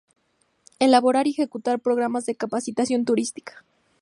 [0.79, 3.63] Elaborar y ejecutar programas de capacitación turística.